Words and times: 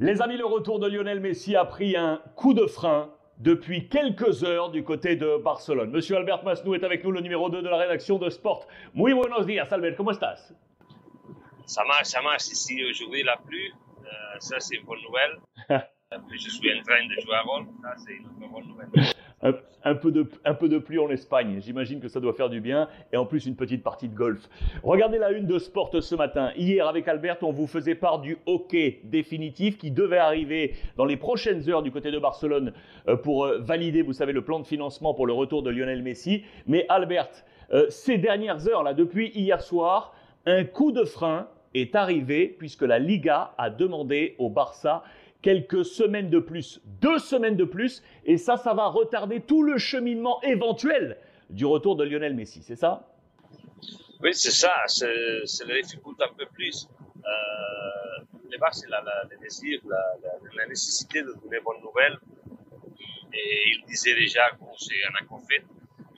Les 0.00 0.22
amis, 0.22 0.36
le 0.36 0.46
retour 0.46 0.78
de 0.78 0.86
Lionel 0.86 1.18
Messi 1.18 1.56
a 1.56 1.64
pris 1.64 1.96
un 1.96 2.22
coup 2.36 2.54
de 2.54 2.66
frein 2.66 3.10
depuis 3.38 3.88
quelques 3.88 4.44
heures 4.44 4.70
du 4.70 4.84
côté 4.84 5.16
de 5.16 5.42
Barcelone. 5.42 5.90
Monsieur 5.90 6.16
Albert 6.16 6.44
Masnou 6.44 6.76
est 6.76 6.84
avec 6.84 7.02
nous, 7.02 7.10
le 7.10 7.20
numéro 7.20 7.50
2 7.50 7.62
de 7.62 7.68
la 7.68 7.78
rédaction 7.78 8.16
de 8.16 8.30
Sport. 8.30 8.68
Muy 8.94 9.12
buenos 9.12 9.44
días, 9.44 9.66
Albert, 9.72 9.96
¿cómo 9.96 10.12
estás? 10.12 10.54
Ça 11.66 11.82
marche, 11.82 12.06
ça 12.06 12.22
marche. 12.22 12.46
Ici, 12.46 12.80
aujourd'hui, 12.88 13.24
la 13.24 13.38
pluie, 13.38 13.72
euh, 14.04 14.06
ça, 14.38 14.60
c'est 14.60 14.76
une 14.76 14.84
bonne 14.84 15.02
nouvelle. 15.02 15.36
je 16.30 16.48
suis 16.48 16.78
en 16.78 16.82
train 16.84 17.04
de 17.04 17.20
jouer 17.20 17.34
à 17.34 17.42
golf, 17.42 17.66
ça, 17.82 17.94
c'est 17.96 18.12
une 18.12 18.26
autre 18.26 18.52
bonne 18.52 18.68
nouvelle 18.68 18.90
un, 19.84 19.94
peu 19.94 20.10
de, 20.10 20.22
peu 20.22 20.68
de 20.68 20.78
pluie 20.78 20.98
en 20.98 21.08
Espagne. 21.10 21.60
J'imagine 21.60 22.00
que 22.00 22.08
ça 22.08 22.20
doit 22.20 22.32
faire 22.32 22.50
du 22.50 22.60
bien. 22.60 22.88
Et 23.12 23.16
en 23.16 23.26
plus, 23.26 23.46
une 23.46 23.56
petite 23.56 23.82
partie 23.82 24.08
de 24.08 24.14
golf. 24.14 24.48
Regardez 24.82 25.18
la 25.18 25.30
une 25.30 25.46
de 25.46 25.58
Sport 25.58 25.90
ce 26.00 26.14
matin. 26.14 26.50
Hier, 26.56 26.86
avec 26.86 27.08
Albert, 27.08 27.38
on 27.42 27.52
vous 27.52 27.66
faisait 27.66 27.94
part 27.94 28.20
du 28.20 28.38
hockey 28.46 29.00
définitif 29.04 29.78
qui 29.78 29.90
devait 29.90 30.18
arriver 30.18 30.74
dans 30.96 31.04
les 31.04 31.16
prochaines 31.16 31.68
heures 31.68 31.82
du 31.82 31.90
côté 31.90 32.10
de 32.10 32.18
Barcelone 32.18 32.72
euh, 33.08 33.16
pour 33.16 33.44
euh, 33.44 33.58
valider, 33.58 34.02
vous 34.02 34.12
savez, 34.12 34.32
le 34.32 34.42
plan 34.42 34.60
de 34.60 34.66
financement 34.66 35.14
pour 35.14 35.26
le 35.26 35.32
retour 35.32 35.62
de 35.62 35.70
Lionel 35.70 36.02
Messi. 36.02 36.44
Mais 36.66 36.86
Albert, 36.88 37.30
euh, 37.72 37.86
ces 37.88 38.18
dernières 38.18 38.68
heures, 38.68 38.82
là, 38.82 38.94
depuis 38.94 39.30
hier 39.34 39.60
soir, 39.62 40.14
un 40.46 40.64
coup 40.64 40.92
de 40.92 41.04
frein 41.04 41.48
est 41.74 41.94
arrivé 41.94 42.48
puisque 42.58 42.82
la 42.82 42.98
Liga 42.98 43.52
a 43.58 43.70
demandé 43.70 44.34
au 44.38 44.48
Barça 44.48 45.02
quelques 45.42 45.84
semaines 45.84 46.30
de 46.30 46.38
plus, 46.38 46.80
deux 47.00 47.18
semaines 47.18 47.56
de 47.56 47.64
plus, 47.64 48.02
et 48.24 48.38
ça, 48.38 48.56
ça 48.56 48.74
va 48.74 48.86
retarder 48.86 49.40
tout 49.40 49.62
le 49.62 49.78
cheminement 49.78 50.40
éventuel 50.42 51.18
du 51.50 51.64
retour 51.64 51.96
de 51.96 52.04
Lionel 52.04 52.34
Messi, 52.34 52.62
c'est 52.62 52.76
ça? 52.76 53.08
Oui, 54.20 54.34
c'est 54.34 54.50
ça, 54.50 54.72
c'est 54.86 55.64
la 55.66 55.80
difficulté 55.80 56.24
un 56.24 56.34
peu 56.34 56.46
plus. 56.46 56.88
Euh, 57.18 58.24
le 58.50 58.88
la, 58.88 59.02
le 59.30 59.36
désir, 59.38 59.80
la, 59.86 60.66
nécessité 60.66 61.22
de 61.22 61.32
donner 61.42 61.60
bonnes 61.60 61.80
nouvelles. 61.82 62.18
Et 63.32 63.62
il 63.66 63.84
disait 63.86 64.14
déjà 64.14 64.50
que 64.50 64.64
c'est 64.76 65.04
un 65.04 65.22
accord 65.22 65.40
fait, 65.48 65.64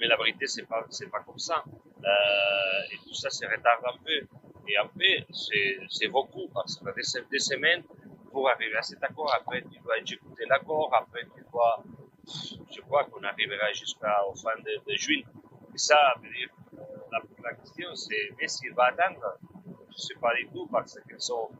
mais 0.00 0.06
la 0.06 0.16
vérité, 0.16 0.46
c'est 0.46 0.66
pas, 0.66 0.86
pas 1.12 1.20
comme 1.26 1.38
ça. 1.38 1.62
Euh, 1.66 2.92
et 2.92 2.96
tout 3.06 3.14
ça 3.14 3.28
se 3.28 3.44
retarde 3.44 3.84
un 3.84 3.98
peu. 4.02 4.26
Et 4.68 4.76
un 4.78 4.86
peu, 4.86 5.34
c'est 5.88 6.08
beaucoup, 6.08 6.48
parce 6.54 6.76
que 6.76 6.84
des, 6.94 7.28
des 7.30 7.38
semaines, 7.38 7.82
pour 8.30 8.48
arriver 8.48 8.76
à 8.76 8.82
cet 8.82 9.02
accord. 9.02 9.32
Après, 9.34 9.62
tu 9.62 9.78
dois 9.80 9.98
exécuter 9.98 10.46
l'accord. 10.48 10.90
Après, 10.94 11.24
tu 11.34 11.42
dois, 11.52 11.82
je 12.70 12.80
crois 12.82 13.04
qu'on 13.04 13.22
arrivera 13.22 13.72
jusqu'au 13.72 14.34
fin 14.42 14.56
de, 14.62 14.94
juin. 14.96 15.22
Et 15.74 15.78
ça 15.78 16.14
veut 16.22 16.30
dire, 16.30 16.48
euh, 16.74 16.82
la, 17.12 17.20
la, 17.42 17.54
question, 17.54 17.94
c'est, 17.94 18.30
Messi 18.40 18.68
va 18.70 18.86
attendre. 18.86 19.38
Je 19.64 19.70
ne 19.70 19.98
sais 19.98 20.14
pas 20.20 20.34
du 20.34 20.48
tout 20.48 20.66
parce 20.66 20.98
qu'ils 21.00 21.20
sont, 21.20 21.50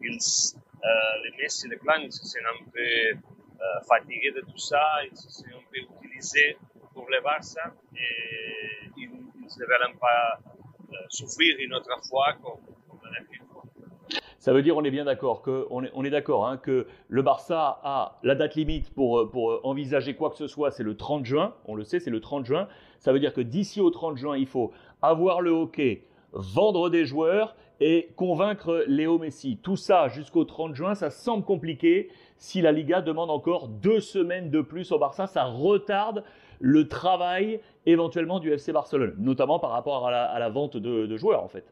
ils, 0.00 0.18
euh, 0.18 0.88
les 1.24 1.42
Messi, 1.42 1.68
les 1.68 1.78
clans, 1.78 2.00
ils 2.02 2.12
se 2.12 2.24
sont 2.24 2.38
un 2.38 2.64
peu 2.70 2.80
euh, 2.80 3.80
fatigués 3.88 4.32
de 4.32 4.40
tout 4.40 4.58
ça. 4.58 4.82
Ils 5.10 5.16
se 5.16 5.28
sont 5.30 5.46
un 5.46 5.62
peu 5.70 5.78
utilisés 5.78 6.56
pour 6.94 7.08
le 7.08 7.20
Barça 7.22 7.72
et 7.94 8.90
ils 8.96 9.10
ne 9.10 9.66
veulent 9.66 9.98
pas 9.98 10.38
euh, 10.92 10.96
souffrir 11.08 11.56
une 11.58 11.74
autre 11.74 11.96
fois 12.08 12.34
comme, 12.42 12.60
comme 12.88 13.00
la 13.04 13.20
dernière 13.20 13.39
ça 14.40 14.54
veut 14.54 14.62
dire, 14.62 14.74
on 14.74 14.84
est 14.84 14.90
bien 14.90 15.04
d'accord, 15.04 15.42
que, 15.42 15.66
on 15.70 15.82
est, 16.02 16.10
d'accord, 16.10 16.48
hein, 16.48 16.56
que 16.56 16.86
le 17.08 17.20
Barça 17.20 17.78
a 17.84 18.18
la 18.22 18.34
date 18.34 18.54
limite 18.54 18.88
pour, 18.94 19.60
envisager 19.64 20.14
quoi 20.14 20.30
que 20.30 20.36
ce 20.38 20.46
soit, 20.46 20.70
c'est 20.70 20.82
le 20.82 20.96
30 20.96 21.26
juin. 21.26 21.52
On 21.66 21.74
le 21.74 21.84
sait, 21.84 22.00
c'est 22.00 22.10
le 22.10 22.20
30 22.20 22.46
juin. 22.46 22.66
Ça 23.00 23.12
veut 23.12 23.20
dire 23.20 23.34
que 23.34 23.42
d'ici 23.42 23.82
au 23.82 23.90
30 23.90 24.16
juin, 24.16 24.38
il 24.38 24.46
faut 24.46 24.72
avoir 25.02 25.42
le 25.42 25.50
hockey, 25.50 26.04
vendre 26.32 26.88
des 26.88 27.04
joueurs 27.04 27.54
et 27.80 28.08
convaincre 28.16 28.82
Léo 28.86 29.18
Messi. 29.18 29.58
Tout 29.62 29.76
ça 29.76 30.08
jusqu'au 30.08 30.44
30 30.44 30.74
juin, 30.74 30.94
ça 30.94 31.10
semble 31.10 31.44
compliqué. 31.44 32.08
Si 32.38 32.62
la 32.62 32.72
Liga 32.72 33.02
demande 33.02 33.30
encore 33.30 33.68
deux 33.68 34.00
semaines 34.00 34.48
de 34.48 34.62
plus 34.62 34.90
au 34.90 34.98
Barça, 34.98 35.26
ça 35.26 35.44
retarde 35.44 36.24
le 36.60 36.88
travail 36.88 37.60
éventuellement 37.84 38.40
du 38.40 38.50
FC 38.50 38.72
Barcelone, 38.72 39.14
notamment 39.18 39.58
par 39.58 39.70
rapport 39.70 40.08
à 40.08 40.38
la, 40.38 40.48
vente 40.48 40.78
de 40.78 41.16
joueurs 41.18 41.44
en 41.44 41.48
fait 41.48 41.66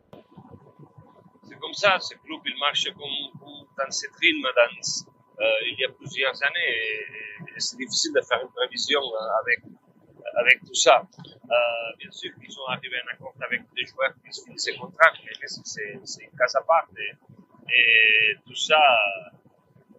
comme 1.57 1.75
ça. 1.75 1.99
Ce 1.99 2.15
club, 2.15 2.41
il 2.47 2.59
marche 2.59 2.91
comme, 2.93 3.63
dans 3.77 3.91
cette 3.91 4.15
rythme 4.21 4.47
euh, 5.41 5.45
il 5.71 5.79
y 5.79 5.85
a 5.85 5.89
plusieurs 5.91 6.43
années 6.43 7.29
c'est 7.59 7.77
difficile 7.77 8.13
de 8.15 8.21
faire 8.23 8.41
une 8.43 8.51
prévision 8.51 9.01
euh, 9.01 9.41
avec, 9.43 9.61
avec 10.37 10.61
tout 10.65 10.75
ça. 10.75 11.03
Euh, 11.27 11.97
bien 11.99 12.11
sûr 12.11 12.31
qu'ils 12.41 12.53
sont 12.53 12.65
arrivés 12.69 12.97
à 12.97 13.05
un 13.05 13.15
accord 13.15 13.35
avec 13.41 13.63
des 13.75 13.85
joueurs 13.85 14.15
qui 14.23 14.31
finissent 14.45 14.71
le 14.71 14.79
contrat, 14.79 15.11
mais 15.25 15.33
c'est 15.47 16.25
une 16.25 16.37
case 16.37 16.57
à 16.57 16.63
part. 16.63 16.89
Et, 16.97 18.37
tout 18.47 18.55
ça, 18.55 18.81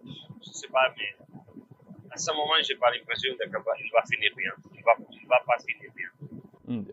je 0.04 0.48
ne 0.48 0.54
sais 0.54 0.68
pas, 0.68 0.92
mais 0.96 1.14
à 2.10 2.16
ce 2.16 2.32
moment, 2.32 2.54
je 2.62 2.72
n'ai 2.72 2.78
pas 2.78 2.90
l'impression 2.90 3.34
qu'il 3.36 3.48
va 3.48 4.02
finir 4.10 4.32
bien. 4.36 4.52
Il 4.74 4.82
va, 4.82 4.94
va 5.28 5.40
pas 5.46 5.58
finir 5.64 5.90
bien. 5.94 6.08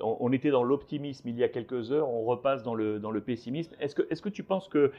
On, 0.02 0.32
était 0.32 0.50
dans 0.50 0.64
l'optimisme 0.64 1.28
il 1.28 1.38
y 1.38 1.44
a 1.44 1.50
quelques 1.50 1.92
heures, 1.92 2.10
on 2.10 2.24
repasse 2.24 2.64
dans 2.64 2.76
le, 2.76 3.22
pessimisme. 3.22 3.74
Est-ce 3.80 3.96
que, 3.96 4.30
tu 4.30 4.44
penses 4.44 4.68
que, 4.68 4.92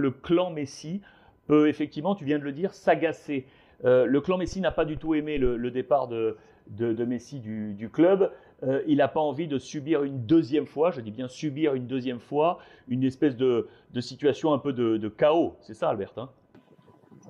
le 0.00 0.10
clan 0.10 0.50
Messi 0.50 1.00
peut 1.46 1.68
effectivement, 1.68 2.14
tu 2.14 2.24
viens 2.24 2.38
de 2.38 2.44
le 2.44 2.52
dire, 2.52 2.74
s'agacer? 2.74 3.46
Euh, 3.84 4.06
Le 4.06 4.20
clan 4.20 4.38
Messi 4.38 4.60
n'a 4.60 4.72
pas 4.72 4.84
du 4.84 4.96
tout 4.96 5.14
aimé 5.14 5.38
le, 5.38 5.70
départ 5.70 6.08
de, 6.08 6.36
Messi 6.78 7.40
du, 7.40 7.90
club. 7.92 8.32
Euh, 8.64 8.82
il 8.86 8.96
n'a 8.96 9.08
pas 9.08 9.20
envie 9.20 9.46
de 9.46 9.58
subir 9.58 10.02
une 10.02 10.26
deuxième 10.26 10.66
fois, 10.66 10.90
je 10.90 11.00
dis 11.00 11.12
bien 11.12 11.28
subir 11.28 11.74
une 11.74 11.86
deuxième 11.86 12.18
fois, 12.18 12.58
une 12.88 13.04
espèce 13.04 13.36
de, 13.36 13.68
situation 14.00 14.52
un 14.52 14.58
peu 14.58 14.72
de, 14.72 15.08
chaos. 15.08 15.56
C'est 15.60 15.74
ça, 15.74 15.90
Albert 15.90 16.12
hein? 16.16 16.30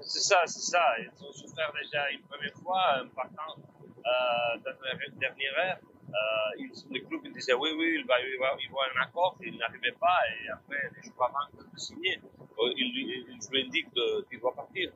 C'est 0.00 0.20
ça, 0.20 0.38
c'est 0.46 0.70
ça. 0.70 0.80
Ils 1.00 1.24
ont 1.24 1.32
souffert 1.32 1.72
déjà 1.82 2.10
une 2.12 2.20
première 2.20 2.54
fois 2.62 3.02
en 3.02 3.08
partant 3.14 3.60
euh, 3.98 4.58
dans 4.64 4.70
la 4.70 5.18
dernière 5.18 5.58
heure. 5.58 5.78
Euh, 6.08 6.64
le 6.90 7.00
club 7.00 7.20
il 7.24 7.32
disait 7.32 7.54
oui, 7.54 7.70
oui, 7.76 7.96
il 8.00 8.06
va, 8.06 8.14
il 8.20 8.38
va 8.38 8.78
un 8.96 9.02
accord, 9.02 9.36
il 9.42 9.56
n'arrivait 9.58 9.96
pas, 10.00 10.18
et 10.42 10.50
après, 10.50 10.90
les 10.96 11.02
jours 11.02 11.22
avant 11.22 11.46
de 11.52 11.78
signer, 11.78 12.18
euh, 12.58 12.72
il, 12.76 12.92
lui 12.92 13.62
indique 13.62 13.88
qu'il 14.28 14.40
doit 14.40 14.54
partir. 14.54 14.90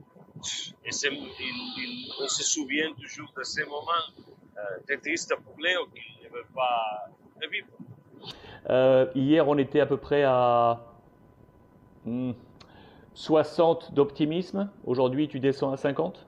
Et 0.85 0.91
il, 0.91 2.13
on 2.21 2.29
se 2.29 2.43
souvient 2.43 2.93
toujours 2.95 3.33
de 3.37 3.43
ces 3.43 3.65
moments 3.65 4.07
euh, 4.57 4.79
très 4.87 4.99
tristes 4.99 5.35
pour 5.45 5.59
Léo 5.61 5.87
qu'il 5.87 6.25
ne 6.25 6.29
veut 6.35 6.47
pas 6.55 7.09
revivre. 7.41 7.69
Euh, 8.71 9.07
hier, 9.15 9.47
on 9.49 9.57
était 9.59 9.81
à 9.81 9.87
peu 9.87 9.97
près 9.97 10.25
à 10.25 10.81
hmm, 12.05 12.33
60 13.15 13.95
d'optimisme. 13.95 14.71
Aujourd'hui, 14.85 15.29
tu 15.29 15.41
descends 15.41 15.73
à 15.73 15.77
50 15.77 16.27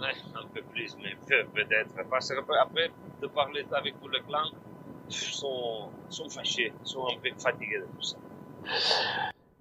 Ouais, 0.00 0.06
un 0.29 0.29
peu 0.54 0.62
plus, 0.72 0.96
mais 1.02 1.14
peut-être. 1.54 1.94
Parce 2.10 2.28
que 2.28 2.34
après, 2.60 2.90
de 3.22 3.26
parler 3.26 3.64
avec 3.72 4.00
tout 4.00 4.08
le 4.08 4.18
clan, 4.20 4.44
ils 5.08 5.14
sont, 5.14 5.88
sont 6.08 6.28
fâchés, 6.28 6.72
sont 6.84 7.06
un 7.06 7.18
peu 7.22 7.30
fatigués 7.38 7.78
de 7.80 7.84
tout 7.84 8.02
ça. 8.02 8.16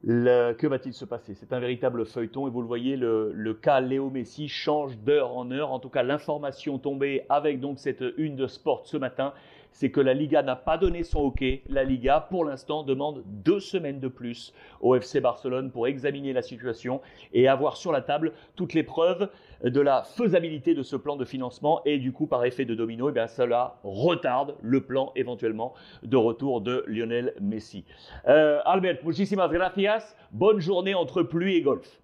Que 0.02 0.68
va-t-il 0.68 0.94
se 0.94 1.06
passer? 1.06 1.36
C'est 1.36 1.52
un 1.52 1.60
véritable 1.60 2.06
feuilleton 2.06 2.48
et 2.48 2.50
vous 2.50 2.62
le 2.62 2.68
voyez, 2.68 2.96
le, 2.96 3.32
le 3.34 3.54
cas 3.54 3.82
Léo 3.82 4.10
Messi 4.10 4.48
change 4.48 4.98
d'heure 5.00 5.36
en 5.36 5.52
heure. 5.52 5.72
En 5.72 5.80
tout 5.80 5.90
cas, 5.90 6.04
l'information 6.04 6.80
tombée 6.80 7.26
avec 7.30 7.60
donc 7.60 7.80
cette 7.80 8.04
une 8.18 8.36
de 8.38 8.48
sport 8.48 8.86
ce 8.86 8.96
matin, 8.96 9.34
c'est 9.72 9.92
que 9.92 10.02
la 10.02 10.14
Liga 10.14 10.42
n'a 10.44 10.56
pas 10.56 10.78
donné 10.78 11.04
son 11.04 11.20
OK. 11.20 11.44
La 11.70 11.84
Liga, 11.84 12.28
pour 12.30 12.46
l'instant, 12.46 12.84
demande 12.84 13.24
deux 13.26 13.60
semaines 13.60 14.00
de 14.00 14.08
plus 14.08 14.54
au 14.82 14.96
FC 14.96 15.22
Barcelone 15.22 15.72
pour 15.72 15.88
examiner 15.88 16.34
la 16.34 16.42
situation 16.42 17.02
et 17.34 17.48
avoir 17.48 17.78
sur 17.78 17.92
la 17.92 18.02
table 18.02 18.34
toutes 18.56 18.74
les 18.74 18.84
preuves 18.84 19.30
de 19.64 19.82
la 19.82 20.04
faisabilité 20.04 20.74
de 20.74 20.84
ce 20.84 20.96
plan 20.96 21.16
de 21.16 21.26
financement. 21.26 21.82
Et 21.86 21.98
du 21.98 22.12
coup, 22.12 22.28
par 22.28 22.44
effet 22.46 22.66
de 22.66 22.76
domino, 22.76 23.10
eh 23.10 23.12
bien, 23.12 23.28
cela 23.28 23.78
retarde 23.84 24.56
le 24.62 24.82
plan 24.82 25.12
éventuellement 25.16 25.74
de 26.04 26.18
retour 26.18 26.62
de 26.62 26.84
Lionel 26.88 27.34
Messi. 27.42 27.86
Euh, 28.28 28.60
Albert, 28.66 29.00
muchísimas 29.04 29.50
gracias. 29.50 30.16
Bonne 30.32 30.60
journée 30.60 30.94
entre 30.94 31.24
pluie 31.24 31.56
et 31.56 31.62
golf. 31.62 32.02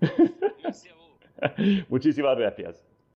Merci 0.62 0.88
à 0.88 0.92
vous. 0.92 1.82
muchísimas 1.90 2.36
gracias. 2.36 2.95